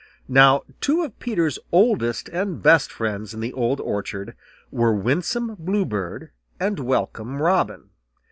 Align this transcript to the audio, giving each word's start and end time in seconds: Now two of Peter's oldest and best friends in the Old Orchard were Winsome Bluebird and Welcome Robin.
Now 0.27 0.63
two 0.79 1.03
of 1.03 1.19
Peter's 1.19 1.59
oldest 1.71 2.27
and 2.29 2.63
best 2.63 2.91
friends 2.91 3.35
in 3.35 3.39
the 3.39 3.53
Old 3.53 3.79
Orchard 3.79 4.35
were 4.71 4.95
Winsome 4.95 5.55
Bluebird 5.59 6.31
and 6.59 6.79
Welcome 6.79 7.39
Robin. 7.39 7.91